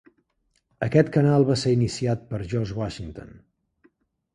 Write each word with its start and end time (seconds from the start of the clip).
Aquest 0.87 1.11
canal 1.19 1.47
va 1.51 1.59
ser 1.65 1.75
iniciat 1.77 2.27
per 2.33 2.43
George 2.49 2.83
Washington. 2.83 3.41